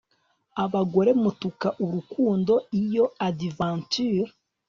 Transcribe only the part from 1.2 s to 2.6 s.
mutuka urukundo